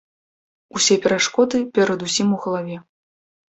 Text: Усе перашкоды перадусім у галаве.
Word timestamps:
Усе 0.79 0.97
перашкоды 1.03 1.61
перадусім 1.77 2.35
у 2.39 2.43
галаве. 2.49 2.83